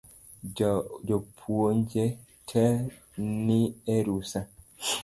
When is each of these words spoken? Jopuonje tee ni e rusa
Jopuonje 1.07 2.05
tee 2.53 2.73
ni 3.45 3.59
e 3.97 4.01
rusa 4.11 4.41